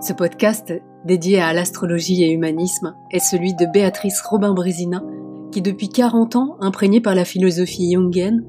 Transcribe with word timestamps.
Ce 0.00 0.12
podcast, 0.12 0.72
dédié 1.04 1.40
à 1.40 1.52
l'astrologie 1.52 2.22
et 2.22 2.30
humanisme, 2.30 2.94
est 3.10 3.18
celui 3.18 3.54
de 3.54 3.66
Béatrice 3.66 4.20
Robin-Brésina, 4.20 5.02
qui 5.50 5.60
depuis 5.60 5.88
40 5.88 6.36
ans, 6.36 6.56
imprégnée 6.60 7.00
par 7.00 7.14
la 7.14 7.24
philosophie 7.24 7.92
jungienne, 7.92 8.44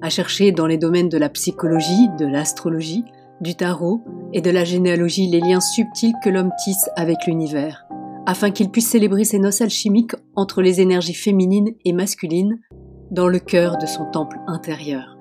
a 0.00 0.08
cherché 0.08 0.50
dans 0.52 0.66
les 0.66 0.78
domaines 0.78 1.08
de 1.08 1.18
la 1.18 1.28
psychologie, 1.28 2.08
de 2.18 2.26
l'astrologie, 2.26 3.04
du 3.40 3.54
tarot 3.54 4.00
et 4.32 4.40
de 4.40 4.50
la 4.50 4.64
généalogie 4.64 5.28
les 5.28 5.40
liens 5.40 5.60
subtils 5.60 6.14
que 6.22 6.30
l'homme 6.30 6.52
tisse 6.62 6.88
avec 6.96 7.26
l'univers, 7.26 7.86
afin 8.26 8.50
qu'il 8.50 8.70
puisse 8.70 8.88
célébrer 8.88 9.24
ses 9.24 9.38
noces 9.38 9.60
alchimiques 9.60 10.16
entre 10.36 10.62
les 10.62 10.80
énergies 10.80 11.14
féminines 11.14 11.74
et 11.84 11.92
masculines 11.92 12.60
dans 13.10 13.28
le 13.28 13.38
cœur 13.38 13.76
de 13.76 13.86
son 13.86 14.06
temple 14.06 14.38
intérieur. 14.46 15.18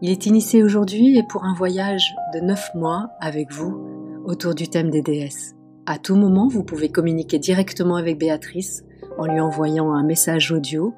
Il 0.00 0.10
est 0.10 0.26
initié 0.26 0.62
aujourd'hui 0.62 1.18
et 1.18 1.22
pour 1.28 1.44
un 1.44 1.54
voyage 1.54 2.14
de 2.34 2.40
9 2.40 2.70
mois 2.74 3.10
avec 3.20 3.52
vous 3.52 3.93
autour 4.24 4.54
du 4.54 4.68
thème 4.68 4.90
des 4.90 5.02
déesses. 5.02 5.54
À 5.86 5.98
tout 5.98 6.16
moment, 6.16 6.48
vous 6.48 6.64
pouvez 6.64 6.90
communiquer 6.90 7.38
directement 7.38 7.96
avec 7.96 8.18
Béatrice 8.18 8.84
en 9.18 9.26
lui 9.26 9.40
envoyant 9.40 9.92
un 9.92 10.02
message 10.02 10.50
audio 10.50 10.94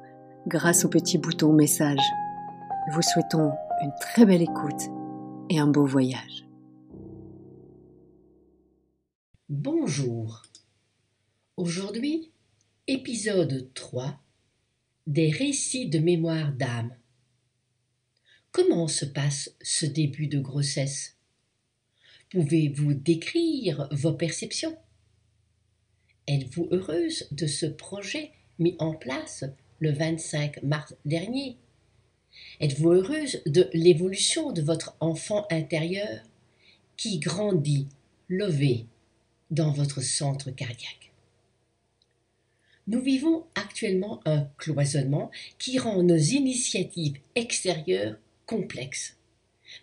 grâce 0.47 0.85
au 0.85 0.89
petit 0.89 1.17
bouton 1.17 1.53
message. 1.53 1.99
Nous 2.87 2.95
vous 2.95 3.01
souhaitons 3.01 3.51
une 3.81 3.91
très 3.99 4.25
belle 4.25 4.41
écoute 4.41 4.81
et 5.49 5.59
un 5.59 5.67
beau 5.67 5.85
voyage. 5.85 6.47
Bonjour. 9.49 10.43
Aujourd'hui, 11.57 12.31
épisode 12.87 13.71
3 13.73 14.19
des 15.05 15.29
récits 15.31 15.89
de 15.89 15.99
mémoire 15.99 16.51
d'âme. 16.51 16.93
Comment 18.51 18.87
se 18.87 19.05
passe 19.05 19.55
ce 19.61 19.85
début 19.85 20.27
de 20.27 20.39
grossesse? 20.39 21.16
Pouvez-vous 22.29 22.93
décrire 22.93 23.87
vos 23.91 24.11
perceptions? 24.11 24.77
Êtes-vous 26.27 26.67
heureuse 26.71 27.25
de 27.31 27.47
ce 27.47 27.65
projet 27.65 28.31
mis 28.59 28.75
en 28.79 28.93
place 28.93 29.45
le 29.79 29.91
25 29.91 30.61
mars 30.63 30.93
dernier? 31.05 31.55
Êtes-vous 32.59 32.91
heureuse 32.91 33.41
de 33.45 33.69
l'évolution 33.71 34.51
de 34.51 34.61
votre 34.61 34.97
enfant 34.99 35.47
intérieur 35.49 36.19
qui 36.97 37.19
grandit, 37.19 37.87
levé, 38.27 38.87
dans 39.49 39.71
votre 39.71 40.01
centre 40.01 40.51
cardiaque? 40.51 41.13
Nous 42.87 43.01
vivons 43.01 43.45
actuellement 43.55 44.19
un 44.25 44.49
cloisonnement 44.57 45.31
qui 45.59 45.79
rend 45.79 46.03
nos 46.03 46.17
initiatives 46.17 47.19
extérieures 47.35 48.17
complexes. 48.45 49.15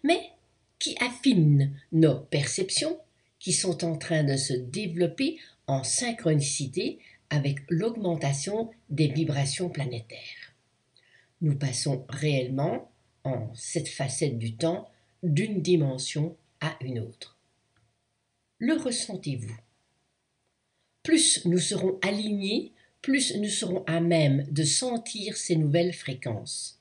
Mais 0.02 0.30
qui 0.78 0.96
affinent 1.00 1.78
nos 1.92 2.20
perceptions 2.20 2.98
qui 3.38 3.52
sont 3.52 3.84
en 3.84 3.96
train 3.96 4.24
de 4.24 4.36
se 4.36 4.54
développer 4.54 5.38
en 5.66 5.82
synchronicité 5.82 6.98
avec 7.30 7.58
l'augmentation 7.68 8.70
des 8.90 9.08
vibrations 9.08 9.68
planétaires. 9.68 10.54
Nous 11.40 11.56
passons 11.56 12.04
réellement, 12.08 12.90
en 13.24 13.52
cette 13.54 13.88
facette 13.88 14.38
du 14.38 14.56
temps, 14.56 14.88
d'une 15.22 15.62
dimension 15.62 16.36
à 16.60 16.76
une 16.80 17.00
autre. 17.00 17.38
Le 18.58 18.74
ressentez-vous? 18.74 19.56
Plus 21.02 21.44
nous 21.44 21.58
serons 21.58 21.98
alignés, 22.02 22.72
plus 23.02 23.36
nous 23.36 23.48
serons 23.48 23.84
à 23.86 24.00
même 24.00 24.46
de 24.50 24.64
sentir 24.64 25.36
ces 25.36 25.56
nouvelles 25.56 25.92
fréquences. 25.92 26.80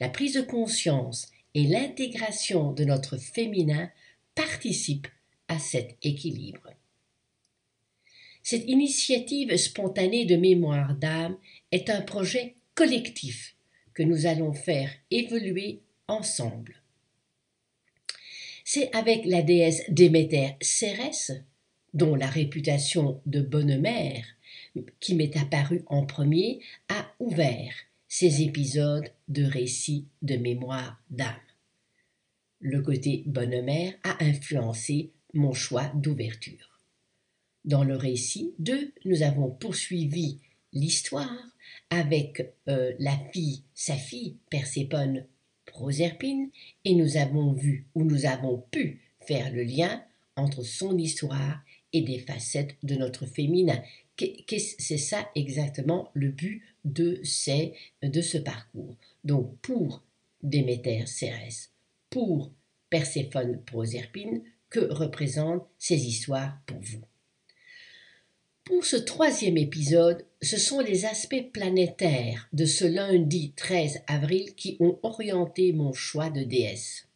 La 0.00 0.08
prise 0.08 0.34
de 0.34 0.40
conscience 0.40 1.31
et 1.54 1.64
l'intégration 1.64 2.72
de 2.72 2.84
notre 2.84 3.16
féminin 3.16 3.90
participent 4.34 5.08
à 5.48 5.58
cet 5.58 5.96
équilibre. 6.02 6.70
Cette 8.42 8.68
initiative 8.68 9.56
spontanée 9.56 10.24
de 10.24 10.36
mémoire 10.36 10.94
d'âme 10.94 11.36
est 11.70 11.90
un 11.90 12.00
projet 12.00 12.56
collectif 12.74 13.54
que 13.94 14.02
nous 14.02 14.26
allons 14.26 14.52
faire 14.52 14.90
évoluer 15.10 15.80
ensemble. 16.08 16.82
C'est 18.64 18.94
avec 18.94 19.24
la 19.26 19.42
déesse 19.42 19.82
Déméter 19.88 20.56
Cérès, 20.60 21.32
dont 21.94 22.14
la 22.14 22.26
réputation 22.26 23.20
de 23.26 23.40
bonne 23.42 23.78
mère, 23.78 24.24
qui 25.00 25.14
m'est 25.14 25.36
apparue 25.36 25.82
en 25.86 26.06
premier, 26.06 26.60
a 26.88 27.12
ouvert 27.20 27.74
ces 28.14 28.42
épisodes 28.42 29.10
de 29.28 29.42
récits 29.42 30.04
de 30.20 30.36
mémoire 30.36 31.02
d'âme. 31.08 31.32
Le 32.60 32.82
côté 32.82 33.22
bonne 33.24 33.62
mère 33.62 33.94
a 34.02 34.22
influencé 34.22 35.12
mon 35.32 35.54
choix 35.54 35.90
d'ouverture. 35.94 36.78
Dans 37.64 37.84
le 37.84 37.96
récit 37.96 38.52
2, 38.58 38.92
nous 39.06 39.22
avons 39.22 39.48
poursuivi 39.50 40.40
l'histoire 40.74 41.56
avec 41.88 42.52
euh, 42.68 42.92
la 42.98 43.16
fille, 43.32 43.62
sa 43.72 43.96
fille, 43.96 44.36
Perséphone 44.50 45.24
Proserpine, 45.64 46.50
et 46.84 46.94
nous 46.94 47.16
avons 47.16 47.54
vu 47.54 47.86
ou 47.94 48.04
nous 48.04 48.26
avons 48.26 48.62
pu 48.70 49.00
faire 49.20 49.50
le 49.50 49.62
lien 49.62 50.04
entre 50.36 50.64
son 50.64 50.98
histoire 50.98 51.62
et 51.94 52.02
des 52.02 52.18
facettes 52.18 52.76
de 52.82 52.94
notre 52.94 53.24
féminin, 53.24 53.82
c'est 54.18 54.98
ça 54.98 55.28
exactement 55.34 56.10
le 56.14 56.28
but 56.28 56.62
de, 56.84 57.20
ces, 57.24 57.74
de 58.02 58.20
ce 58.20 58.38
parcours? 58.38 58.96
Donc 59.24 59.56
pour 59.58 60.02
Déméter 60.42 61.06
Cérès, 61.06 61.70
pour 62.10 62.52
Perséphone 62.90 63.62
Proserpine, 63.64 64.42
que 64.70 64.80
représentent 64.92 65.66
ces 65.78 66.06
histoires 66.06 66.58
pour 66.66 66.80
vous? 66.80 67.02
Pour 68.64 68.84
ce 68.84 68.96
troisième 68.96 69.56
épisode, 69.56 70.24
ce 70.40 70.56
sont 70.56 70.80
les 70.80 71.04
aspects 71.04 71.50
planétaires 71.52 72.48
de 72.52 72.64
ce 72.64 72.84
lundi 72.84 73.52
13 73.56 74.02
avril 74.06 74.54
qui 74.54 74.76
ont 74.78 74.98
orienté 75.02 75.72
mon 75.72 75.92
choix 75.92 76.30
de 76.30 76.44
déesse. 76.44 77.08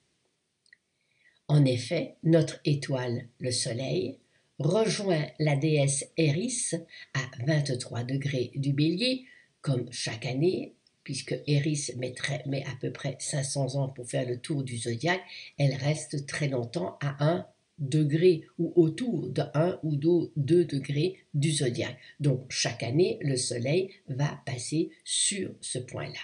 En 1.49 1.65
effet, 1.65 2.17
notre 2.25 2.59
étoile, 2.65 3.29
le 3.39 3.53
Soleil, 3.53 4.19
rejoint 4.59 5.27
la 5.39 5.57
déesse 5.57 6.07
Eris 6.17 6.73
à 7.15 7.45
23 7.47 8.05
degrés 8.05 8.51
du 8.55 8.73
bélier, 8.73 9.25
comme 9.61 9.91
chaque 9.91 10.27
année, 10.27 10.75
puisque 11.05 11.39
Eris 11.47 11.91
met, 11.97 12.65
à 12.65 12.75
peu 12.81 12.91
près 12.91 13.17
500 13.21 13.77
ans 13.77 13.89
pour 13.89 14.09
faire 14.09 14.29
le 14.29 14.39
tour 14.39 14.63
du 14.63 14.77
zodiaque, 14.77 15.23
elle 15.59 15.75
reste 15.75 16.27
très 16.27 16.49
longtemps 16.49 16.99
à 17.01 17.25
1 17.25 17.47
degré 17.79 18.45
ou 18.59 18.73
autour 18.75 19.29
de 19.29 19.43
1 19.55 19.81
ou 19.83 19.97
2 19.97 20.65
degrés 20.65 21.19
du 21.35 21.53
zodiaque. 21.53 21.99
Donc 22.21 22.51
chaque 22.51 22.83
année, 22.83 23.19
le 23.21 23.37
Soleil 23.37 23.91
va 24.09 24.41
passer 24.47 24.91
sur 25.05 25.51
ce 25.61 25.79
point-là. 25.79 26.15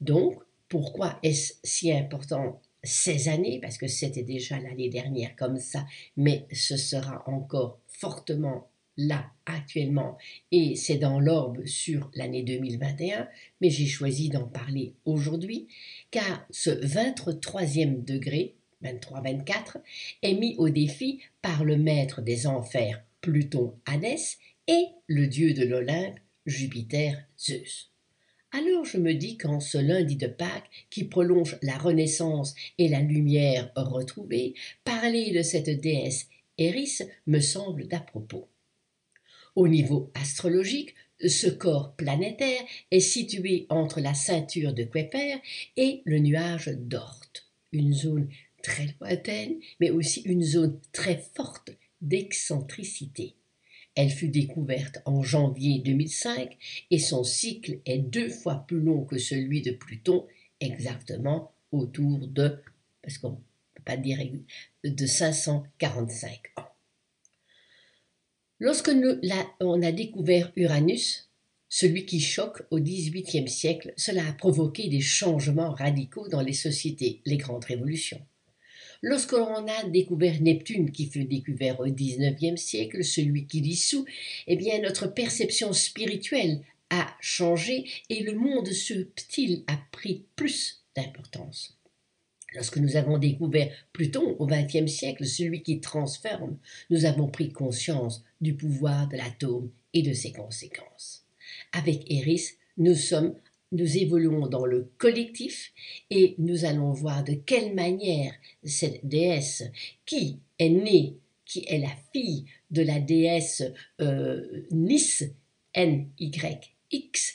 Donc, 0.00 0.42
pourquoi 0.68 1.18
est-ce 1.22 1.54
si 1.62 1.92
important 1.92 2.60
ces 2.82 3.28
années, 3.28 3.60
parce 3.60 3.78
que 3.78 3.86
c'était 3.86 4.22
déjà 4.22 4.58
l'année 4.58 4.88
dernière 4.88 5.36
comme 5.36 5.58
ça, 5.58 5.86
mais 6.16 6.46
ce 6.52 6.76
sera 6.76 7.22
encore 7.28 7.78
fortement 7.86 8.68
là 8.96 9.24
actuellement 9.46 10.18
et 10.50 10.76
c'est 10.76 10.98
dans 10.98 11.18
l'orbe 11.18 11.64
sur 11.66 12.10
l'année 12.14 12.42
2021, 12.42 13.28
mais 13.60 13.70
j'ai 13.70 13.86
choisi 13.86 14.28
d'en 14.28 14.46
parler 14.46 14.94
aujourd'hui 15.04 15.68
car 16.10 16.46
ce 16.50 16.70
23e 16.70 18.04
degré, 18.04 18.54
23-24, 18.84 19.76
est 20.22 20.34
mis 20.34 20.56
au 20.58 20.68
défi 20.68 21.20
par 21.40 21.64
le 21.64 21.76
maître 21.76 22.20
des 22.20 22.46
enfers 22.46 23.02
Pluton 23.20 23.74
Hadès 23.86 24.38
et 24.66 24.86
le 25.06 25.26
dieu 25.26 25.54
de 25.54 25.64
l'Olympe 25.64 26.18
Jupiter 26.46 27.24
Zeus. 27.38 27.91
Alors 28.54 28.84
je 28.84 28.98
me 28.98 29.14
dis 29.14 29.38
qu'en 29.38 29.60
ce 29.60 29.78
lundi 29.78 30.16
de 30.16 30.26
Pâques, 30.26 30.70
qui 30.90 31.04
prolonge 31.04 31.56
la 31.62 31.78
Renaissance 31.78 32.54
et 32.76 32.88
la 32.88 33.00
lumière 33.00 33.72
retrouvée, 33.74 34.54
parler 34.84 35.30
de 35.32 35.42
cette 35.42 35.70
déesse 35.80 36.28
Eris 36.58 36.98
me 37.26 37.40
semble 37.40 37.88
d'à 37.88 38.00
propos. 38.00 38.48
Au 39.56 39.68
niveau 39.68 40.10
astrologique, 40.14 40.94
ce 41.26 41.48
corps 41.48 41.94
planétaire 41.96 42.62
est 42.90 43.00
situé 43.00 43.66
entre 43.70 44.00
la 44.00 44.12
ceinture 44.12 44.74
de 44.74 44.84
Kuiper 44.84 45.36
et 45.76 46.02
le 46.04 46.18
nuage 46.18 46.68
d'Ort, 46.68 47.22
une 47.72 47.94
zone 47.94 48.28
très 48.62 48.94
lointaine, 49.00 49.56
mais 49.80 49.90
aussi 49.90 50.20
une 50.22 50.42
zone 50.42 50.78
très 50.92 51.24
forte 51.34 51.70
d'excentricité. 52.02 53.34
Elle 53.94 54.10
fut 54.10 54.28
découverte 54.28 55.00
en 55.04 55.22
janvier 55.22 55.80
2005 55.80 56.56
et 56.90 56.98
son 56.98 57.24
cycle 57.24 57.80
est 57.84 57.98
deux 57.98 58.30
fois 58.30 58.64
plus 58.66 58.80
long 58.80 59.04
que 59.04 59.18
celui 59.18 59.60
de 59.60 59.72
Pluton, 59.72 60.26
exactement 60.60 61.52
autour 61.72 62.26
de, 62.26 62.58
parce 63.02 63.18
qu'on 63.18 63.30
ne 63.30 63.36
peut 63.74 63.82
pas 63.84 63.96
dire, 63.96 64.18
de 64.84 65.06
545 65.06 66.52
ans. 66.56 66.68
Lorsque 68.58 68.90
nous, 68.90 69.20
on 69.60 69.82
a 69.82 69.92
découvert 69.92 70.52
Uranus, 70.56 71.28
celui 71.68 72.06
qui 72.06 72.20
choque 72.20 72.62
au 72.70 72.78
XVIIIe 72.78 73.48
siècle, 73.48 73.92
cela 73.96 74.28
a 74.28 74.32
provoqué 74.32 74.88
des 74.88 75.00
changements 75.00 75.72
radicaux 75.72 76.28
dans 76.28 76.42
les 76.42 76.52
sociétés, 76.52 77.22
les 77.24 77.38
grandes 77.38 77.64
révolutions. 77.64 78.24
Lorsque 79.02 79.32
l'on 79.32 79.66
a 79.66 79.84
découvert 79.88 80.40
Neptune, 80.40 80.92
qui 80.92 81.06
fut 81.06 81.24
découvert 81.24 81.80
au 81.80 81.86
XIXe 81.86 82.60
siècle, 82.60 83.02
celui 83.02 83.46
qui 83.46 83.60
dissout, 83.60 84.06
eh 84.46 84.54
bien 84.54 84.80
notre 84.80 85.08
perception 85.08 85.72
spirituelle 85.72 86.60
a 86.90 87.16
changé 87.20 87.84
et 88.08 88.22
le 88.22 88.34
monde 88.34 88.70
subtil 88.70 89.64
a 89.66 89.76
pris 89.90 90.24
plus 90.36 90.84
d'importance. 90.94 91.76
Lorsque 92.54 92.76
nous 92.76 92.96
avons 92.96 93.18
découvert 93.18 93.72
Pluton 93.92 94.36
au 94.38 94.46
XXe 94.46 94.90
siècle, 94.90 95.26
celui 95.26 95.62
qui 95.62 95.80
transforme, 95.80 96.58
nous 96.90 97.04
avons 97.04 97.26
pris 97.26 97.50
conscience 97.50 98.22
du 98.40 98.54
pouvoir 98.54 99.08
de 99.08 99.16
l'atome 99.16 99.70
et 99.94 100.02
de 100.02 100.12
ses 100.12 100.32
conséquences. 100.32 101.24
Avec 101.72 102.08
Eris, 102.10 102.50
nous 102.76 102.94
sommes 102.94 103.34
nous 103.72 103.96
évoluons 103.96 104.46
dans 104.46 104.64
le 104.64 104.90
collectif 104.98 105.72
et 106.10 106.34
nous 106.38 106.64
allons 106.64 106.92
voir 106.92 107.24
de 107.24 107.34
quelle 107.34 107.74
manière 107.74 108.32
cette 108.62 109.04
déesse 109.06 109.64
qui 110.06 110.38
est 110.58 110.68
née, 110.68 111.16
qui 111.44 111.64
est 111.66 111.78
la 111.78 111.94
fille 112.12 112.44
de 112.70 112.82
la 112.82 113.00
déesse 113.00 113.64
euh, 114.00 114.66
N-Y-X, 115.74 117.34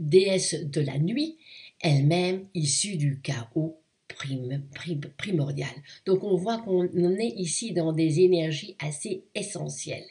déesse 0.00 0.54
de 0.64 0.80
la 0.80 0.98
nuit, 0.98 1.36
elle-même 1.80 2.46
issue 2.54 2.96
du 2.96 3.20
chaos 3.20 3.78
primordial. 5.18 5.68
Donc 6.06 6.24
on 6.24 6.36
voit 6.36 6.58
qu'on 6.58 6.84
est 6.84 7.34
ici 7.36 7.72
dans 7.72 7.92
des 7.92 8.20
énergies 8.20 8.76
assez 8.78 9.24
essentielles. 9.34 10.06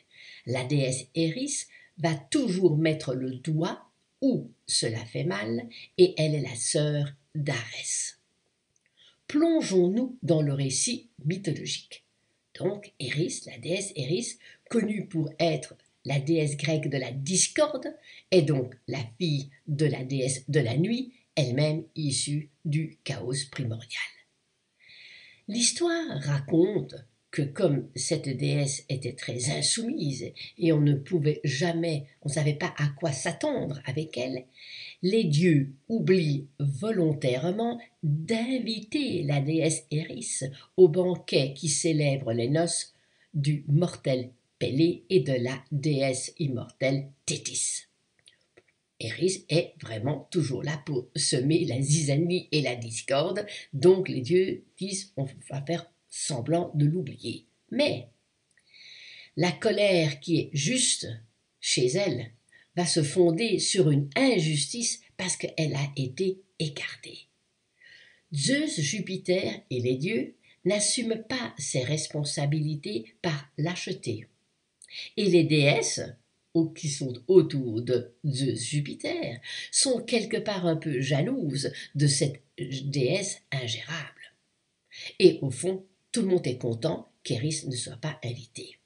La 0.46 0.64
déesse 0.64 1.08
Eris 1.16 1.66
va 1.98 2.14
toujours 2.14 2.78
mettre 2.78 3.16
le 3.16 3.32
doigt 3.32 3.85
où 4.26 4.52
cela 4.66 5.06
fait 5.06 5.24
mal, 5.24 5.70
et 6.00 6.16
elle 6.18 6.34
est 6.34 6.42
la 6.42 6.56
sœur 6.56 7.14
d'Arès. 7.36 8.20
Plongeons-nous 9.28 10.18
dans 10.24 10.42
le 10.42 10.54
récit 10.54 11.10
mythologique. 11.24 12.04
Donc, 12.60 12.94
Eris, 13.00 13.44
la 13.46 13.60
déesse 13.60 13.94
Eris, 13.96 14.40
connue 14.70 15.06
pour 15.08 15.30
être 15.40 15.76
la 16.06 16.20
déesse 16.20 16.58
grecque 16.58 16.90
de 16.90 16.98
la 16.98 17.12
discorde, 17.12 17.96
est 18.32 18.42
donc 18.42 18.74
la 18.88 19.04
fille 19.20 19.52
de 19.68 19.86
la 19.86 20.04
déesse 20.04 20.50
de 20.50 20.60
la 20.60 20.76
nuit, 20.76 21.14
elle-même 21.36 21.84
issue 21.96 22.50
du 22.64 22.98
chaos 23.04 23.46
primordial. 23.52 24.02
L'histoire 25.48 26.20
raconte 26.22 26.96
que 27.36 27.42
comme 27.42 27.90
cette 27.96 28.30
déesse 28.30 28.86
était 28.88 29.12
très 29.12 29.50
insoumise 29.50 30.32
et 30.58 30.72
on 30.72 30.80
ne 30.80 30.94
pouvait 30.94 31.42
jamais, 31.44 32.06
on 32.22 32.30
ne 32.30 32.34
savait 32.34 32.54
pas 32.54 32.74
à 32.78 32.88
quoi 32.98 33.12
s'attendre 33.12 33.82
avec 33.84 34.18
elle, 34.18 34.46
les 35.02 35.26
dieux 35.26 35.74
oublient 35.90 36.48
volontairement 36.60 37.78
d'inviter 38.04 39.24
la 39.24 39.42
déesse 39.42 39.86
Eris 39.92 40.44
au 40.78 40.88
banquet 40.88 41.54
qui 41.54 41.68
célèbre 41.68 42.32
les 42.32 42.48
noces 42.48 42.94
du 43.34 43.66
mortel 43.68 44.30
Pélée 44.58 45.04
et 45.10 45.20
de 45.20 45.34
la 45.34 45.62
déesse 45.74 46.34
immortelle 46.40 47.10
Thétis. 47.26 47.88
Eris 49.02 49.44
est 49.50 49.74
vraiment 49.82 50.30
toujours 50.32 50.64
là 50.64 50.82
pour 50.86 51.10
semer 51.18 51.66
la 51.66 51.82
zizanie 51.82 52.48
et 52.54 52.62
la 52.62 52.78
discorde, 52.78 53.46
donc 53.74 54.08
les 54.08 54.22
dieux 54.22 54.64
disent 54.78 55.12
on 55.18 55.26
va 55.50 55.62
faire 55.66 55.92
semblant 56.16 56.72
de 56.76 56.86
l'oublier. 56.86 57.46
Mais 57.72 58.08
la 59.36 59.52
colère 59.52 60.22
qui 60.22 60.40
est 60.40 60.50
juste 60.54 61.08
chez 61.60 61.88
elle 61.88 62.32
va 62.78 62.86
se 62.86 63.04
fonder 63.04 63.60
sur 63.60 63.92
une 63.92 64.10
injustice 64.16 65.02
parce 65.18 65.36
qu'elle 65.36 65.76
a 65.76 65.92
été 65.98 66.40
écartée. 66.58 67.28
Zeus, 68.34 68.80
Jupiter 68.80 69.62
et 69.70 69.82
les 69.82 69.96
dieux 69.96 70.36
n'assument 70.64 71.22
pas 71.28 71.54
ces 71.58 71.84
responsabilités 71.84 73.14
par 73.22 73.50
lâcheté. 73.58 74.28
Et 75.18 75.26
les 75.26 75.44
déesses, 75.44 76.02
qui 76.76 76.88
sont 76.88 77.14
autour 77.28 77.82
de 77.82 78.14
Zeus 78.26 78.64
Jupiter, 78.64 79.42
sont 79.70 80.02
quelque 80.02 80.38
part 80.38 80.66
un 80.66 80.78
peu 80.78 81.02
jalouses 81.02 81.74
de 81.96 82.08
cette 82.08 82.42
déesse 82.58 83.42
ingérable. 83.52 84.34
Et 85.20 85.40
au 85.42 85.52
fond, 85.52 85.86
tout 86.16 86.22
le 86.22 86.28
monde 86.28 86.48
est 86.48 86.58
content 86.58 87.10
qu'Eris 87.26 87.66
ne 87.68 87.76
soit 87.76 87.98
pas 87.98 88.18
invité. 88.24 88.78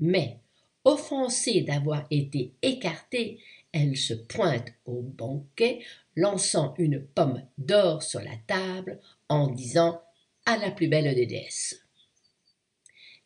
Mais, 0.00 0.40
offensée 0.84 1.60
d'avoir 1.60 2.08
été 2.10 2.54
écartée, 2.60 3.38
elle 3.70 3.96
se 3.96 4.14
pointe 4.14 4.72
au 4.84 5.00
banquet, 5.00 5.84
lançant 6.16 6.74
une 6.78 7.00
pomme 7.00 7.40
d'or 7.56 8.02
sur 8.02 8.20
la 8.20 8.36
table 8.48 8.98
en 9.28 9.46
disant 9.46 10.02
à 10.44 10.56
la 10.56 10.72
plus 10.72 10.88
belle 10.88 11.14
des 11.14 11.26
déesses. 11.26 11.86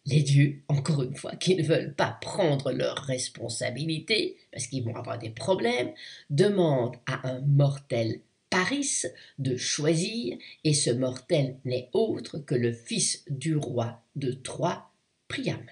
Les 0.04 0.22
dieux, 0.22 0.62
encore 0.68 1.02
une 1.02 1.16
fois, 1.16 1.34
qui 1.36 1.56
ne 1.56 1.62
veulent 1.62 1.94
pas 1.94 2.18
prendre 2.20 2.72
leurs 2.72 2.98
responsabilités, 2.98 4.36
parce 4.52 4.66
qu'ils 4.66 4.84
vont 4.84 4.96
avoir 4.96 5.18
des 5.18 5.30
problèmes, 5.30 5.94
demandent 6.28 6.96
à 7.06 7.26
un 7.26 7.40
mortel 7.40 8.20
Paris 8.50 9.04
de 9.38 9.56
choisir, 9.56 10.36
et 10.64 10.74
ce 10.74 10.90
mortel 10.90 11.56
n'est 11.64 11.88
autre 11.92 12.38
que 12.38 12.56
le 12.56 12.72
fils 12.72 13.24
du 13.30 13.56
roi 13.56 14.02
de 14.16 14.32
Troie, 14.32 14.92
Priam. 15.28 15.64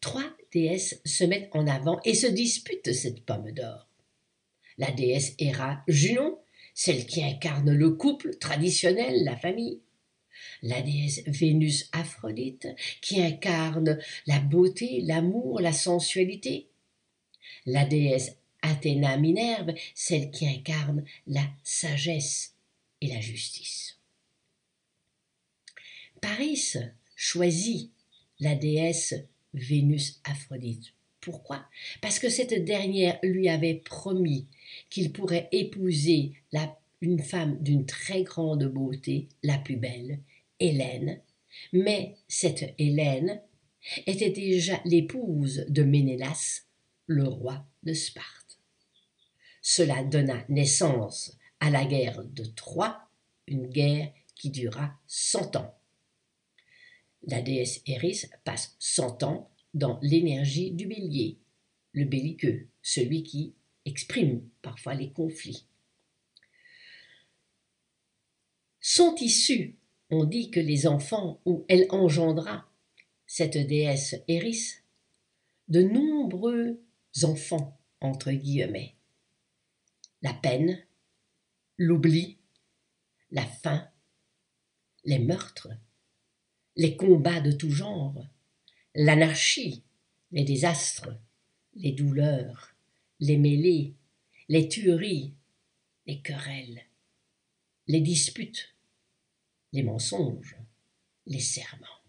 Trois 0.00 0.28
déesses 0.52 1.00
se 1.04 1.24
mettent 1.24 1.48
en 1.52 1.66
avant 1.66 2.00
et 2.04 2.14
se 2.14 2.26
disputent 2.26 2.92
cette 2.92 3.24
pomme 3.24 3.52
d'or. 3.52 3.88
La 4.76 4.90
déesse 4.90 5.34
Héra 5.38 5.82
Junon, 5.86 6.38
celle 6.74 7.06
qui 7.06 7.22
incarne 7.22 7.72
le 7.72 7.90
couple 7.90 8.36
traditionnel, 8.36 9.24
la 9.24 9.36
famille. 9.36 9.80
La 10.62 10.82
déesse 10.82 11.22
Vénus 11.26 11.88
Aphrodite, 11.92 12.68
qui 13.00 13.22
incarne 13.22 13.98
la 14.26 14.40
beauté, 14.40 15.00
l'amour, 15.02 15.60
la 15.60 15.72
sensualité. 15.72 16.68
La 17.66 17.84
déesse 17.84 18.36
Athéna 18.64 19.18
Minerve, 19.18 19.74
celle 19.94 20.30
qui 20.30 20.48
incarne 20.48 21.04
la 21.26 21.46
sagesse 21.62 22.54
et 23.00 23.08
la 23.08 23.20
justice. 23.20 23.98
Paris 26.20 26.74
choisit 27.14 27.90
la 28.40 28.54
déesse 28.54 29.14
Vénus 29.52 30.20
Aphrodite. 30.24 30.94
Pourquoi? 31.20 31.66
Parce 32.00 32.18
que 32.18 32.30
cette 32.30 32.64
dernière 32.64 33.18
lui 33.22 33.48
avait 33.48 33.82
promis 33.84 34.46
qu'il 34.88 35.12
pourrait 35.12 35.48
épouser 35.52 36.32
une 37.02 37.20
femme 37.20 37.62
d'une 37.62 37.84
très 37.84 38.22
grande 38.22 38.64
beauté, 38.64 39.28
la 39.42 39.58
plus 39.58 39.76
belle, 39.76 40.20
Hélène, 40.58 41.20
mais 41.72 42.16
cette 42.28 42.74
Hélène 42.78 43.42
était 44.06 44.30
déjà 44.30 44.80
l'épouse 44.86 45.66
de 45.68 45.82
Ménélas, 45.82 46.62
le 47.06 47.24
roi 47.24 47.66
de 47.82 47.92
Sparte. 47.92 48.43
Cela 49.66 50.04
donna 50.04 50.44
naissance 50.50 51.38
à 51.58 51.70
la 51.70 51.86
guerre 51.86 52.22
de 52.22 52.44
Troie, 52.44 53.08
une 53.46 53.66
guerre 53.66 54.12
qui 54.34 54.50
dura 54.50 54.92
cent 55.06 55.56
ans. 55.56 55.74
La 57.22 57.40
déesse 57.40 57.80
Eris 57.86 58.26
passe 58.44 58.76
cent 58.78 59.22
ans 59.22 59.50
dans 59.72 59.98
l'énergie 60.02 60.70
du 60.70 60.86
bélier, 60.86 61.38
le 61.92 62.04
belliqueux, 62.04 62.68
celui 62.82 63.22
qui 63.22 63.54
exprime 63.86 64.46
parfois 64.60 64.92
les 64.92 65.10
conflits. 65.12 65.64
Sont 68.80 69.14
issus, 69.16 69.78
on 70.10 70.24
dit 70.24 70.50
que 70.50 70.60
les 70.60 70.86
enfants 70.86 71.40
où 71.46 71.64
elle 71.68 71.86
engendra, 71.88 72.68
cette 73.26 73.56
déesse 73.56 74.16
Eris, 74.28 74.82
de 75.68 75.80
nombreux 75.80 76.82
enfants, 77.22 77.80
entre 78.02 78.30
guillemets 78.30 78.93
la 80.24 80.32
peine, 80.32 80.82
l'oubli, 81.76 82.38
la 83.30 83.44
faim, 83.44 83.86
les 85.04 85.18
meurtres, 85.18 85.68
les 86.76 86.96
combats 86.96 87.42
de 87.42 87.52
tout 87.52 87.70
genre, 87.70 88.26
l'anarchie, 88.94 89.84
les 90.32 90.44
désastres, 90.44 91.10
les 91.74 91.92
douleurs, 91.92 92.74
les 93.20 93.36
mêlées, 93.36 93.96
les 94.48 94.66
tueries, 94.66 95.34
les 96.06 96.22
querelles, 96.22 96.80
les 97.86 98.00
disputes, 98.00 98.74
les 99.74 99.82
mensonges, 99.82 100.56
les 101.26 101.40
serments. 101.40 102.00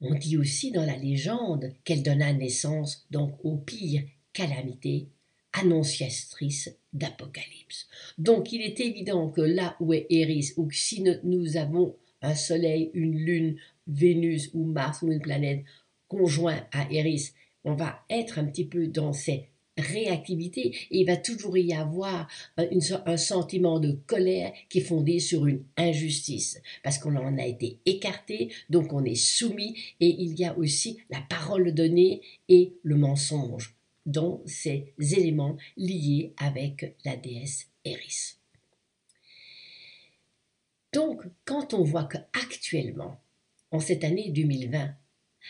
On 0.00 0.14
dit 0.14 0.36
aussi 0.36 0.70
dans 0.70 0.86
la 0.86 0.96
légende 0.96 1.74
qu'elle 1.82 2.04
donna 2.04 2.32
naissance 2.32 3.08
donc 3.10 3.36
aux 3.44 3.58
pires 3.58 4.06
calamités 4.32 5.10
annonciatrice 5.52 6.76
d'Apocalypse. 6.92 7.88
Donc 8.18 8.52
il 8.52 8.62
est 8.62 8.80
évident 8.80 9.30
que 9.30 9.40
là 9.40 9.76
où 9.80 9.92
est 9.92 10.06
Eris, 10.10 10.52
ou 10.56 10.70
si 10.70 11.04
nous 11.24 11.56
avons 11.56 11.96
un 12.22 12.34
Soleil, 12.34 12.90
une 12.94 13.16
Lune, 13.16 13.56
Vénus 13.86 14.50
ou 14.54 14.64
Mars 14.64 15.02
ou 15.02 15.10
une 15.10 15.20
planète 15.20 15.64
conjoint 16.08 16.66
à 16.72 16.90
Eris, 16.92 17.32
on 17.64 17.74
va 17.74 18.04
être 18.10 18.38
un 18.38 18.44
petit 18.44 18.66
peu 18.66 18.86
dans 18.86 19.12
ces 19.12 19.48
réactivité 19.80 20.74
et 20.90 21.00
il 21.00 21.06
va 21.06 21.16
toujours 21.16 21.56
y 21.56 21.72
avoir 21.72 22.28
un, 22.56 23.16
sentiment 23.16 23.80
de 23.80 23.92
colère 24.06 24.52
qui 24.68 24.78
est 24.78 24.82
fondé 24.82 25.18
sur 25.18 25.46
une 25.46 25.64
injustice 25.76 26.60
parce 26.82 26.98
qu'on 26.98 27.16
en 27.16 27.38
a 27.38 27.46
été 27.46 27.78
écarté, 27.86 28.52
donc 28.68 28.92
on 28.92 29.04
est 29.04 29.14
soumis 29.14 29.74
et 30.00 30.08
il 30.08 30.38
y 30.38 30.44
a 30.44 30.56
aussi 30.56 30.98
la 31.10 31.20
parole 31.20 31.72
donnée 31.72 32.20
et 32.48 32.74
le 32.82 32.96
mensonge 32.96 33.74
dont 34.10 34.42
ces 34.46 34.92
éléments 34.98 35.56
liés 35.76 36.34
avec 36.36 36.96
la 37.04 37.16
déesse 37.16 37.68
Eris. 37.84 38.36
Donc, 40.92 41.22
quand 41.44 41.72
on 41.72 41.84
voit 41.84 42.04
qu'actuellement, 42.04 43.20
en 43.70 43.78
cette 43.78 44.04
année 44.04 44.30
2020, 44.30 44.94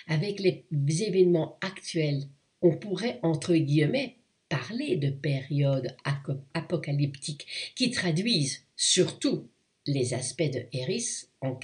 avec 0.06 0.40
les 0.40 0.66
événements 1.02 1.58
actuels, 1.62 2.24
on 2.62 2.76
pourrait, 2.76 3.18
entre 3.22 3.54
guillemets, 3.54 4.16
parler 4.50 4.96
de 4.96 5.10
périodes 5.10 5.96
apocalyptiques 6.54 7.72
qui 7.74 7.90
traduisent 7.90 8.64
surtout 8.76 9.48
les 9.86 10.12
aspects 10.12 10.42
de 10.42 10.66
Eris 10.72 11.28
en 11.40 11.58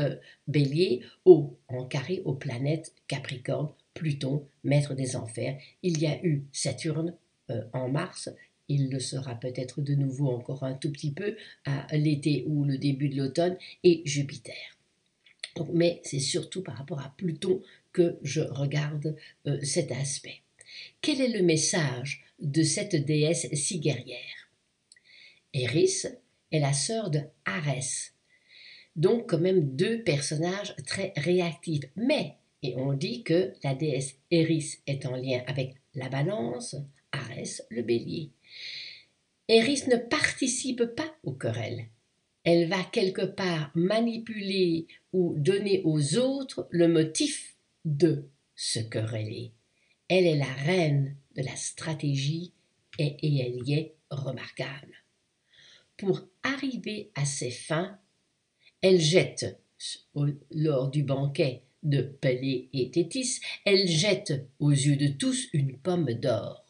euh, 0.00 0.16
bélier 0.46 1.02
ou 1.24 1.56
en 1.68 1.84
carré 1.86 2.22
aux 2.24 2.34
planètes 2.34 2.94
Capricorne, 3.08 3.72
Pluton, 3.98 4.46
maître 4.64 4.94
des 4.94 5.16
enfers. 5.16 5.58
Il 5.82 5.98
y 5.98 6.06
a 6.06 6.24
eu 6.24 6.44
Saturne 6.52 7.14
euh, 7.50 7.64
en 7.72 7.88
mars, 7.88 8.30
il 8.68 8.90
le 8.90 9.00
sera 9.00 9.34
peut-être 9.34 9.82
de 9.82 9.94
nouveau 9.94 10.30
encore 10.30 10.62
un 10.62 10.74
tout 10.74 10.92
petit 10.92 11.12
peu 11.12 11.36
à 11.64 11.86
l'été 11.96 12.44
ou 12.46 12.64
le 12.64 12.78
début 12.78 13.08
de 13.08 13.16
l'automne, 13.16 13.56
et 13.82 14.02
Jupiter. 14.04 14.54
mais 15.72 16.00
c'est 16.04 16.20
surtout 16.20 16.62
par 16.62 16.76
rapport 16.76 17.00
à 17.00 17.14
Pluton 17.16 17.62
que 17.92 18.18
je 18.22 18.42
regarde 18.42 19.16
euh, 19.46 19.58
cet 19.62 19.90
aspect. 19.90 20.42
Quel 21.00 21.20
est 21.20 21.36
le 21.36 21.42
message 21.42 22.24
de 22.38 22.62
cette 22.62 22.94
déesse 22.94 23.48
si 23.54 23.80
guerrière? 23.80 24.50
Eris 25.54 26.04
est 26.52 26.60
la 26.60 26.72
sœur 26.72 27.10
de 27.10 27.20
Arès, 27.44 28.14
donc 28.96 29.30
quand 29.30 29.38
même 29.38 29.76
deux 29.76 30.02
personnages 30.02 30.74
très 30.86 31.12
réactifs. 31.16 31.84
Mais, 31.96 32.36
et 32.62 32.74
on 32.76 32.92
dit 32.92 33.22
que 33.22 33.52
la 33.62 33.74
déesse 33.74 34.16
Eris 34.30 34.78
est 34.86 35.06
en 35.06 35.16
lien 35.16 35.42
avec 35.46 35.74
la 35.94 36.08
balance, 36.08 36.76
Arès 37.12 37.62
le 37.70 37.82
bélier. 37.82 38.30
Eris 39.48 39.84
ne 39.88 39.96
participe 39.96 40.84
pas 40.84 41.16
aux 41.22 41.32
querelles. 41.32 41.86
Elle 42.44 42.68
va 42.68 42.82
quelque 42.84 43.24
part 43.24 43.70
manipuler 43.74 44.86
ou 45.12 45.34
donner 45.36 45.82
aux 45.84 46.16
autres 46.16 46.68
le 46.70 46.88
motif 46.88 47.56
de 47.84 48.28
se 48.54 48.80
quereller. 48.80 49.52
Elle 50.08 50.26
est 50.26 50.36
la 50.36 50.52
reine 50.52 51.16
de 51.36 51.42
la 51.42 51.56
stratégie 51.56 52.52
et, 52.98 53.16
elle 53.22 53.68
y 53.68 53.74
est 53.74 53.94
remarquable. 54.10 55.04
Pour 55.96 56.26
arriver 56.42 57.10
à 57.14 57.24
ses 57.24 57.50
fins, 57.50 57.98
elle 58.82 59.00
jette, 59.00 59.60
lors 60.50 60.90
du 60.90 61.02
banquet 61.02 61.62
de 61.82 62.02
Pelée 62.02 62.68
et 62.72 62.90
Tétis, 62.90 63.40
elle 63.64 63.86
jette 63.86 64.46
aux 64.58 64.70
yeux 64.70 64.96
de 64.96 65.08
tous 65.08 65.48
une 65.52 65.76
pomme 65.78 66.12
d'or. 66.14 66.64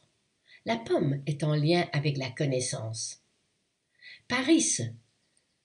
La 0.64 0.76
pomme 0.76 1.22
est 1.26 1.44
en 1.44 1.54
lien 1.54 1.88
avec 1.92 2.18
la 2.18 2.30
connaissance. 2.30 3.22
Paris 4.28 4.78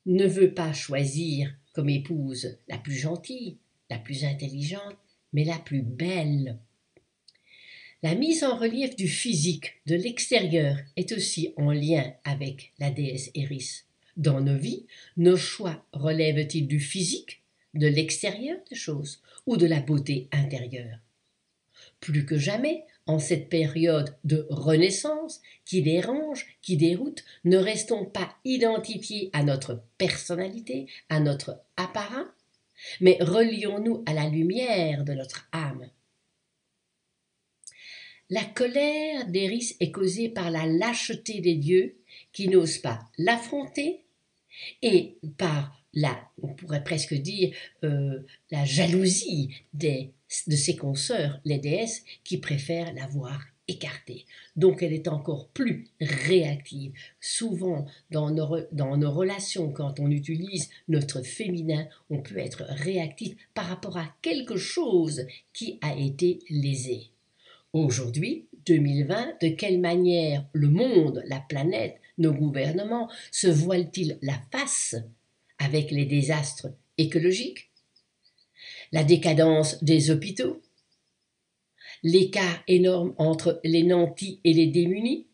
ne 0.06 0.26
veut 0.26 0.54
pas 0.54 0.74
choisir 0.74 1.54
comme 1.74 1.90
épouse 1.90 2.58
la 2.68 2.78
plus 2.78 2.96
gentille, 2.96 3.58
la 3.90 3.98
plus 3.98 4.24
intelligente, 4.24 4.98
mais 5.34 5.44
la 5.44 5.60
plus 5.60 5.82
belle 5.82 6.60
la 8.04 8.16
mise 8.16 8.44
en 8.44 8.58
relief 8.58 8.98
du 8.98 9.08
physique, 9.08 9.76
de 9.86 9.96
l'extérieur, 9.96 10.78
est 10.98 11.14
aussi 11.14 11.54
en 11.56 11.72
lien 11.72 12.14
avec 12.26 12.74
la 12.78 12.92
déesse 12.92 13.32
Eris. 13.34 13.84
Dans 14.18 14.42
nos 14.42 14.58
vies, 14.58 14.86
nos 15.16 15.38
choix 15.38 15.86
relèvent-ils 15.94 16.68
du 16.68 16.82
physique, 16.82 17.43
de 17.74 17.88
l'extérieur 17.88 18.58
des 18.70 18.75
choses, 18.75 19.22
ou 19.46 19.58
de 19.58 19.65
la 19.65 19.80
beauté 19.80 20.27
intérieure 20.32 21.00
Plus 22.00 22.25
que 22.25 22.38
jamais, 22.38 22.86
en 23.06 23.20
cette 23.20 23.50
période 23.50 24.15
de 24.24 24.48
renaissance 24.50 25.42
qui 25.65 25.82
dérange, 25.82 26.58
qui 26.62 26.77
déroute, 26.77 27.24
ne 27.44 27.58
restons 27.58 28.06
pas 28.06 28.36
identifiés 28.46 29.30
à 29.34 29.44
notre 29.44 29.84
personnalité, 29.98 30.88
à 31.10 31.20
notre 31.20 31.62
apparat, 31.75 32.27
mais 33.01 33.18
relions-nous 33.20 34.03
à 34.06 34.13
la 34.13 34.30
lumière 34.30 35.03
de 35.03 35.13
notre 35.13 35.48
âme. 35.51 35.89
La 38.30 38.46
colère 38.46 39.27
d'Eris 39.27 39.75
est 39.80 39.92
causée 39.92 40.30
par 40.30 40.50
la 40.50 40.65
lâcheté 40.65 41.39
des 41.39 41.56
dieux 41.56 41.98
qui 42.32 42.48
n'osent 42.48 42.80
pas 42.80 43.00
l'affronter 43.18 44.06
et 44.82 45.18
par 45.38 45.83
la, 45.94 46.20
on 46.42 46.54
pourrait 46.54 46.84
presque 46.84 47.14
dire, 47.14 47.54
euh, 47.84 48.26
la 48.52 48.66
jalousie 48.66 49.56
des, 49.74 50.12
de 50.48 50.56
ses 50.56 50.76
consoeurs, 50.76 51.40
les 51.46 51.60
déesses, 51.60 52.04
qui 52.24 52.38
préfèrent 52.38 52.94
la 52.94 53.08
voir 53.08 53.42
écartée. 53.68 54.26
Donc 54.56 54.84
elle 54.84 54.94
est 54.94 55.08
encore 55.08 55.48
plus 55.50 55.88
réactive. 56.02 56.94
Souvent, 57.22 57.86
dans 58.12 58.30
nos, 58.32 58.58
dans 58.72 58.98
nos 58.98 59.12
relations, 59.12 59.72
quand 59.72 60.00
on 60.00 60.12
utilise 60.12 60.70
notre 60.88 61.22
féminin, 61.22 61.88
on 62.10 62.22
peut 62.22 62.38
être 62.38 62.66
réactif 62.68 63.36
par 63.54 63.68
rapport 63.68 63.98
à 63.98 64.14
quelque 64.22 64.58
chose 64.58 65.26
qui 65.54 65.80
a 65.82 65.96
été 65.96 66.40
lésé. 66.50 67.12
Aujourd'hui, 67.72 68.48
2020, 68.66 69.42
de 69.42 69.50
quelle 69.50 69.80
manière 69.80 70.46
le 70.54 70.70
monde, 70.70 71.24
la 71.28 71.40
planète, 71.40 71.96
nos 72.18 72.34
gouvernements 72.34 73.10
se 73.32 73.48
voilent-ils 73.48 74.20
la 74.22 74.40
face 74.52 74.96
avec 75.63 75.91
les 75.91 76.05
désastres 76.05 76.67
écologiques 76.98 77.72
La 78.91 79.03
décadence 79.03 79.84
des 79.84 80.12
hôpitaux 80.12 80.62
L'écart 82.03 82.63
énorme 82.67 83.13
entre 83.17 83.60
les 83.63 83.84
nantis 83.84 84.39
et 84.43 84.53
les 84.53 84.67
démunis 84.67 85.27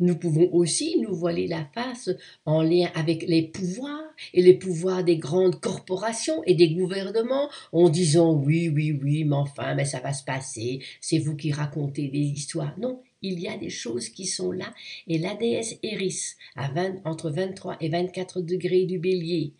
nous 0.00 0.16
pouvons 0.16 0.52
aussi 0.52 0.98
nous 1.00 1.14
voiler 1.14 1.46
la 1.46 1.64
face 1.72 2.10
en 2.44 2.62
lien 2.62 2.90
avec 2.94 3.22
les 3.28 3.42
pouvoirs 3.42 4.02
et 4.32 4.42
les 4.42 4.54
pouvoirs 4.54 5.04
des 5.04 5.18
grandes 5.18 5.60
corporations 5.60 6.42
et 6.44 6.54
des 6.54 6.70
gouvernements 6.70 7.48
en 7.72 7.88
disant 7.88 8.32
oui, 8.32 8.68
oui, 8.68 8.92
oui, 8.92 9.24
mais 9.24 9.36
enfin, 9.36 9.74
mais 9.74 9.84
ça 9.84 10.00
va 10.00 10.12
se 10.12 10.24
passer, 10.24 10.80
c'est 11.00 11.18
vous 11.18 11.36
qui 11.36 11.52
racontez 11.52 12.08
des 12.08 12.18
histoires. 12.18 12.76
Non, 12.78 13.02
il 13.24 13.40
y 13.40 13.48
a 13.48 13.56
des 13.56 13.70
choses 13.70 14.08
qui 14.10 14.26
sont 14.26 14.52
là. 14.52 14.72
Et 15.08 15.18
la 15.18 15.34
déesse 15.34 15.76
Eris, 15.82 16.34
à 16.54 16.70
entre 17.04 17.30
23 17.30 17.78
et 17.80 17.88
24 17.88 18.40
degrés 18.42 18.84
du 18.84 18.98
bélier, 18.98 19.52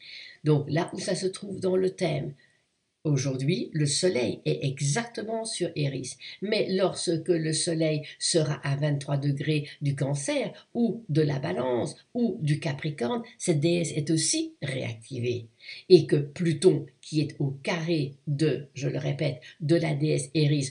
donc 0.44 0.66
là 0.68 0.90
où 0.92 1.00
ça 1.00 1.14
se 1.14 1.26
trouve 1.26 1.58
dans 1.58 1.76
le 1.76 1.90
thème, 1.90 2.34
Aujourd'hui, 3.04 3.68
le 3.74 3.84
Soleil 3.84 4.40
est 4.46 4.64
exactement 4.64 5.44
sur 5.44 5.68
Eris, 5.76 6.16
mais 6.40 6.66
lorsque 6.70 7.28
le 7.28 7.52
Soleil 7.52 8.00
sera 8.18 8.54
à 8.66 8.76
23 8.76 9.18
degrés 9.18 9.68
du 9.82 9.94
Cancer 9.94 10.54
ou 10.72 11.04
de 11.10 11.20
la 11.20 11.38
Balance 11.38 11.96
ou 12.14 12.38
du 12.40 12.60
Capricorne, 12.60 13.22
cette 13.36 13.60
déesse 13.60 13.92
est 13.94 14.10
aussi 14.10 14.54
réactivée. 14.62 15.48
Et 15.90 16.06
que 16.06 16.16
Pluton, 16.16 16.86
qui 17.02 17.20
est 17.20 17.36
au 17.40 17.50
carré 17.62 18.14
de, 18.26 18.68
je 18.72 18.88
le 18.88 18.98
répète, 18.98 19.42
de 19.60 19.76
la 19.76 19.94
déesse 19.94 20.30
Eris, 20.32 20.70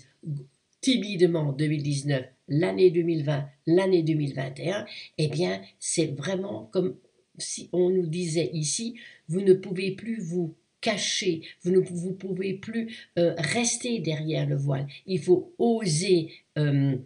timidement 0.83 1.53
2019, 1.53 2.25
l'année 2.49 2.91
2020, 2.91 3.47
l'année 3.67 4.03
2021, 4.03 4.85
eh 5.17 5.27
bien, 5.29 5.61
c'est 5.79 6.07
vraiment 6.07 6.69
comme 6.73 6.97
si 7.37 7.69
on 7.71 7.89
nous 7.89 8.05
disait 8.05 8.51
ici, 8.53 8.99
vous 9.29 9.41
ne 9.41 9.53
pouvez 9.53 9.91
plus 9.91 10.19
vous 10.19 10.55
caché, 10.81 11.41
vous 11.63 11.71
ne 11.71 11.79
vous 11.79 12.13
pouvez 12.13 12.53
plus 12.55 12.93
euh, 13.17 13.33
rester 13.37 13.99
derrière 13.99 14.45
le 14.45 14.57
voile. 14.57 14.85
Il 15.05 15.21
faut 15.21 15.55
oser 15.57 16.33
euh, 16.57 16.97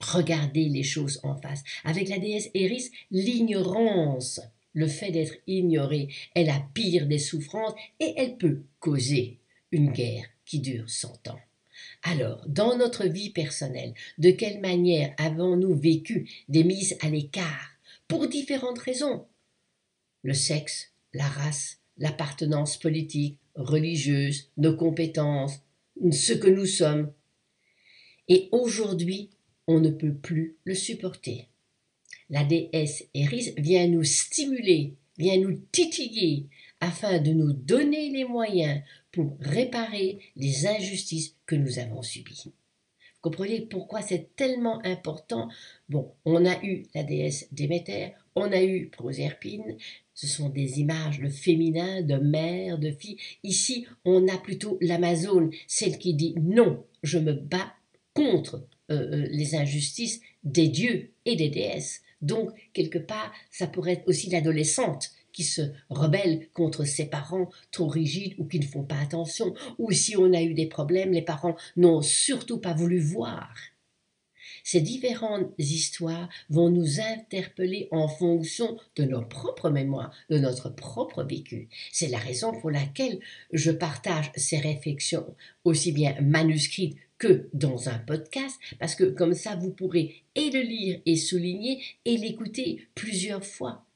regarder 0.00 0.64
les 0.70 0.82
choses 0.82 1.20
en 1.22 1.36
face. 1.36 1.62
Avec 1.84 2.08
la 2.08 2.18
déesse 2.18 2.50
Eris, 2.54 2.90
l'ignorance, 3.10 4.40
le 4.72 4.86
fait 4.86 5.10
d'être 5.10 5.34
ignoré, 5.46 6.08
est 6.34 6.44
la 6.44 6.66
pire 6.72 7.06
des 7.06 7.18
souffrances 7.18 7.74
et 8.00 8.14
elle 8.16 8.38
peut 8.38 8.62
causer 8.80 9.38
une 9.70 9.92
guerre 9.92 10.24
qui 10.46 10.60
dure 10.60 10.88
cent 10.88 11.28
ans. 11.28 11.40
Alors, 12.02 12.44
dans 12.46 12.76
notre 12.76 13.06
vie 13.06 13.30
personnelle, 13.30 13.94
de 14.18 14.30
quelle 14.30 14.60
manière 14.60 15.14
avons-nous 15.18 15.74
vécu 15.74 16.30
des 16.48 16.64
mises 16.64 16.96
à 17.00 17.08
l'écart 17.08 17.70
pour 18.06 18.28
différentes 18.28 18.78
raisons? 18.78 19.26
Le 20.22 20.34
sexe, 20.34 20.92
la 21.12 21.26
race, 21.26 21.78
l'appartenance 21.96 22.76
politique, 22.76 23.38
religieuse, 23.54 24.50
nos 24.56 24.76
compétences, 24.76 25.60
ce 26.12 26.32
que 26.32 26.48
nous 26.48 26.66
sommes. 26.66 27.12
Et 28.28 28.48
aujourd'hui, 28.52 29.30
on 29.66 29.80
ne 29.80 29.90
peut 29.90 30.14
plus 30.14 30.56
le 30.64 30.74
supporter. 30.74 31.48
La 32.30 32.44
déesse 32.44 33.04
Eris 33.14 33.52
vient 33.56 33.86
nous 33.86 34.04
stimuler, 34.04 34.94
vient 35.16 35.38
nous 35.38 35.60
titiller, 35.72 36.46
afin 36.80 37.18
de 37.18 37.32
nous 37.32 37.52
donner 37.52 38.10
les 38.10 38.24
moyens 38.24 38.82
pour 39.12 39.36
réparer 39.40 40.18
les 40.36 40.66
injustices 40.66 41.34
que 41.46 41.56
nous 41.56 41.78
avons 41.78 42.02
subies. 42.02 42.44
Vous 42.46 43.30
comprenez 43.30 43.62
pourquoi 43.62 44.00
c'est 44.00 44.36
tellement 44.36 44.84
important? 44.84 45.48
Bon, 45.88 46.12
on 46.24 46.46
a 46.46 46.62
eu 46.62 46.84
la 46.94 47.02
déesse 47.02 47.48
Déméter, 47.50 48.12
on 48.36 48.52
a 48.52 48.62
eu 48.62 48.90
Proserpine, 48.90 49.76
ce 50.14 50.26
sont 50.26 50.48
des 50.48 50.80
images 50.80 51.20
de 51.20 51.28
féminin, 51.28 52.02
de 52.02 52.16
mère, 52.16 52.78
de 52.78 52.90
fille. 52.90 53.18
Ici, 53.42 53.86
on 54.04 54.28
a 54.28 54.36
plutôt 54.36 54.78
l'Amazone, 54.80 55.50
celle 55.66 55.98
qui 55.98 56.14
dit 56.14 56.34
non, 56.40 56.84
je 57.02 57.18
me 57.18 57.32
bats 57.32 57.72
contre 58.14 58.66
euh, 58.90 59.12
euh, 59.12 59.26
les 59.30 59.54
injustices 59.54 60.20
des 60.44 60.68
dieux 60.68 61.12
et 61.24 61.36
des 61.36 61.48
déesses. 61.48 62.02
Donc, 62.20 62.50
quelque 62.72 62.98
part, 62.98 63.32
ça 63.50 63.66
pourrait 63.66 63.92
être 63.92 64.08
aussi 64.08 64.30
l'adolescente 64.30 65.10
qui 65.38 65.44
se 65.44 65.62
rebelle 65.88 66.48
contre 66.52 66.84
ses 66.84 67.04
parents 67.04 67.48
trop 67.70 67.86
rigides 67.86 68.34
ou 68.38 68.44
qui 68.44 68.58
ne 68.58 68.64
font 68.64 68.82
pas 68.82 68.98
attention, 68.98 69.54
ou 69.78 69.92
si 69.92 70.16
on 70.16 70.32
a 70.32 70.42
eu 70.42 70.52
des 70.52 70.66
problèmes, 70.66 71.12
les 71.12 71.22
parents 71.22 71.54
n'ont 71.76 72.02
surtout 72.02 72.58
pas 72.58 72.72
voulu 72.72 72.98
voir. 72.98 73.54
Ces 74.64 74.80
différentes 74.80 75.52
histoires 75.56 76.28
vont 76.50 76.70
nous 76.70 76.98
interpeller 76.98 77.86
en 77.92 78.08
fonction 78.08 78.78
de 78.96 79.04
nos 79.04 79.22
propres 79.22 79.70
mémoires, 79.70 80.12
de 80.28 80.38
notre 80.38 80.70
propre 80.70 81.22
vécu. 81.22 81.68
C'est 81.92 82.08
la 82.08 82.18
raison 82.18 82.50
pour 82.50 82.72
laquelle 82.72 83.20
je 83.52 83.70
partage 83.70 84.32
ces 84.34 84.58
réflexions, 84.58 85.36
aussi 85.62 85.92
bien 85.92 86.16
manuscrites 86.20 86.96
que 87.18 87.48
dans 87.52 87.88
un 87.88 87.98
podcast, 87.98 88.58
parce 88.80 88.96
que 88.96 89.04
comme 89.04 89.34
ça, 89.34 89.54
vous 89.54 89.70
pourrez 89.70 90.24
et 90.34 90.50
le 90.50 90.62
lire 90.62 91.00
et 91.06 91.14
souligner 91.14 91.80
et 92.04 92.16
l'écouter 92.16 92.88
plusieurs 92.96 93.44
fois. 93.44 93.87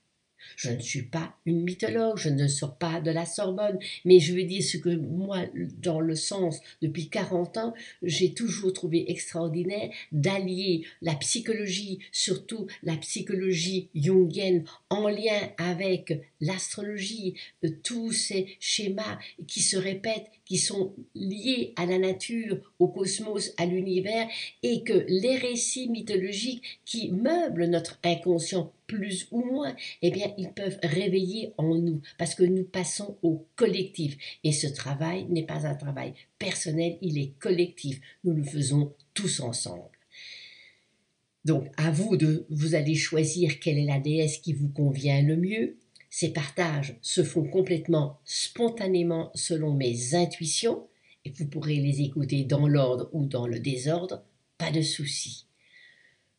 Je 0.56 0.70
ne 0.70 0.80
suis 0.80 1.02
pas 1.02 1.34
une 1.46 1.62
mythologue, 1.62 2.18
je 2.18 2.28
ne 2.28 2.48
sors 2.48 2.76
pas 2.76 3.00
de 3.00 3.10
la 3.10 3.26
Sorbonne, 3.26 3.78
mais 4.04 4.20
je 4.20 4.34
veux 4.34 4.44
dire 4.44 4.62
ce 4.62 4.76
que 4.76 4.90
moi, 4.90 5.44
dans 5.78 6.00
le 6.00 6.14
sens, 6.14 6.60
depuis 6.80 7.08
40 7.08 7.56
ans, 7.58 7.74
j'ai 8.02 8.34
toujours 8.34 8.72
trouvé 8.72 9.10
extraordinaire 9.10 9.90
d'allier 10.12 10.84
la 11.00 11.14
psychologie, 11.14 11.98
surtout 12.12 12.66
la 12.82 12.96
psychologie 12.96 13.88
jungienne, 13.94 14.64
en 14.90 15.08
lien 15.08 15.50
avec 15.58 16.20
l'astrologie, 16.40 17.34
euh, 17.64 17.70
tous 17.82 18.12
ces 18.12 18.56
schémas 18.60 19.18
qui 19.46 19.60
se 19.60 19.76
répètent, 19.76 20.30
qui 20.44 20.58
sont 20.58 20.92
liés 21.14 21.72
à 21.76 21.86
la 21.86 21.98
nature, 21.98 22.58
au 22.78 22.88
cosmos, 22.88 23.52
à 23.56 23.66
l'univers, 23.66 24.28
et 24.62 24.82
que 24.82 25.04
les 25.08 25.36
récits 25.36 25.88
mythologiques 25.88 26.80
qui 26.84 27.10
meublent 27.10 27.66
notre 27.66 27.98
inconscient 28.04 28.72
plus 28.92 29.26
ou 29.30 29.42
moins, 29.42 29.74
eh 30.02 30.10
bien, 30.10 30.34
ils 30.36 30.52
peuvent 30.52 30.78
réveiller 30.82 31.54
en 31.56 31.74
nous, 31.74 32.02
parce 32.18 32.34
que 32.34 32.42
nous 32.42 32.64
passons 32.64 33.16
au 33.22 33.46
collectif. 33.56 34.18
Et 34.44 34.52
ce 34.52 34.66
travail 34.66 35.24
n'est 35.30 35.46
pas 35.46 35.66
un 35.66 35.74
travail 35.74 36.12
personnel, 36.38 36.98
il 37.00 37.16
est 37.16 37.32
collectif. 37.38 38.00
Nous 38.24 38.34
le 38.34 38.42
faisons 38.42 38.92
tous 39.14 39.40
ensemble. 39.40 39.88
Donc, 41.46 41.68
à 41.78 41.90
vous 41.90 42.18
de, 42.18 42.44
vous 42.50 42.74
allez 42.74 42.94
choisir 42.94 43.60
quelle 43.60 43.78
est 43.78 43.86
la 43.86 43.98
déesse 43.98 44.38
qui 44.38 44.52
vous 44.52 44.68
convient 44.68 45.22
le 45.22 45.36
mieux. 45.36 45.78
Ces 46.10 46.34
partages 46.34 46.98
se 47.00 47.24
font 47.24 47.44
complètement 47.44 48.20
spontanément 48.24 49.30
selon 49.34 49.72
mes 49.72 50.14
intuitions, 50.14 50.86
et 51.24 51.30
vous 51.30 51.46
pourrez 51.46 51.76
les 51.76 52.02
écouter 52.02 52.44
dans 52.44 52.68
l'ordre 52.68 53.08
ou 53.14 53.24
dans 53.24 53.46
le 53.46 53.58
désordre, 53.58 54.22
pas 54.58 54.70
de 54.70 54.82
souci. 54.82 55.46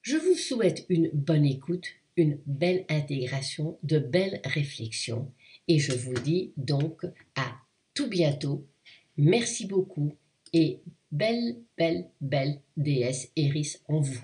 Je 0.03 0.17
vous 0.17 0.35
souhaite 0.35 0.85
une 0.89 1.09
bonne 1.13 1.45
écoute 1.45 1.87
une 2.15 2.39
belle 2.45 2.85
intégration, 2.89 3.77
de 3.83 3.99
belles 3.99 4.41
réflexions. 4.45 5.31
Et 5.67 5.79
je 5.79 5.93
vous 5.93 6.13
dis 6.13 6.53
donc 6.57 7.05
à 7.35 7.55
tout 7.93 8.07
bientôt. 8.07 8.67
Merci 9.17 9.65
beaucoup 9.65 10.15
et 10.51 10.81
belle, 11.11 11.57
belle, 11.77 12.09
belle 12.21 12.59
déesse 12.77 13.31
Eris 13.35 13.77
en 13.87 13.99
vous. 13.99 14.21